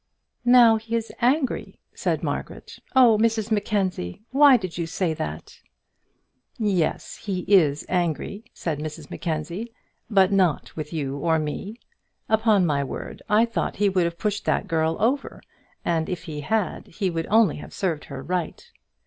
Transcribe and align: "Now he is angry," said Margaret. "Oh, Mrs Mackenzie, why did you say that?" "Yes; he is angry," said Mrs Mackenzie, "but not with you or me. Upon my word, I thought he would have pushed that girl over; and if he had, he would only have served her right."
"Now 0.49 0.77
he 0.77 0.95
is 0.95 1.11
angry," 1.21 1.77
said 1.93 2.23
Margaret. 2.23 2.79
"Oh, 2.95 3.19
Mrs 3.19 3.51
Mackenzie, 3.51 4.23
why 4.31 4.57
did 4.57 4.75
you 4.75 4.87
say 4.87 5.13
that?" 5.13 5.59
"Yes; 6.57 7.17
he 7.17 7.41
is 7.41 7.85
angry," 7.87 8.43
said 8.51 8.79
Mrs 8.79 9.11
Mackenzie, 9.11 9.71
"but 10.09 10.31
not 10.31 10.75
with 10.75 10.91
you 10.91 11.17
or 11.17 11.37
me. 11.37 11.79
Upon 12.29 12.65
my 12.65 12.83
word, 12.83 13.21
I 13.29 13.45
thought 13.45 13.75
he 13.75 13.89
would 13.89 14.05
have 14.05 14.17
pushed 14.17 14.45
that 14.45 14.67
girl 14.67 14.97
over; 14.99 15.39
and 15.85 16.09
if 16.09 16.23
he 16.23 16.41
had, 16.41 16.87
he 16.87 17.11
would 17.11 17.27
only 17.27 17.57
have 17.57 17.71
served 17.71 18.05
her 18.05 18.23
right." 18.23 18.71